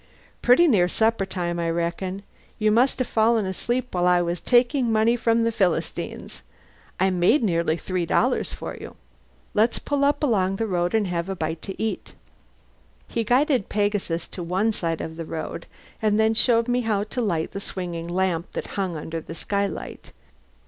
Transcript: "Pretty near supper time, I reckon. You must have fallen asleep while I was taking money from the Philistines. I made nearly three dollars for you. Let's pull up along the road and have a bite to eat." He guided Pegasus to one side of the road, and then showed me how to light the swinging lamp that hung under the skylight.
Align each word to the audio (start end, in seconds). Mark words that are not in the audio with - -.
"Pretty 0.41 0.67
near 0.67 0.87
supper 0.89 1.27
time, 1.27 1.59
I 1.59 1.69
reckon. 1.69 2.23
You 2.57 2.71
must 2.71 2.97
have 2.97 3.07
fallen 3.07 3.45
asleep 3.45 3.89
while 3.93 4.07
I 4.07 4.19
was 4.19 4.41
taking 4.41 4.91
money 4.91 5.15
from 5.15 5.43
the 5.43 5.51
Philistines. 5.51 6.41
I 6.99 7.11
made 7.11 7.43
nearly 7.43 7.77
three 7.77 8.07
dollars 8.07 8.51
for 8.51 8.75
you. 8.77 8.95
Let's 9.53 9.77
pull 9.77 10.03
up 10.03 10.23
along 10.23 10.55
the 10.55 10.65
road 10.65 10.95
and 10.95 11.05
have 11.05 11.29
a 11.29 11.35
bite 11.35 11.61
to 11.61 11.79
eat." 11.79 12.15
He 13.07 13.23
guided 13.23 13.69
Pegasus 13.69 14.27
to 14.29 14.41
one 14.41 14.71
side 14.71 15.01
of 15.01 15.17
the 15.17 15.25
road, 15.25 15.67
and 16.01 16.19
then 16.19 16.33
showed 16.33 16.67
me 16.67 16.81
how 16.81 17.03
to 17.03 17.21
light 17.21 17.51
the 17.51 17.59
swinging 17.59 18.07
lamp 18.07 18.53
that 18.53 18.69
hung 18.73 18.97
under 18.97 19.21
the 19.21 19.35
skylight. 19.35 20.13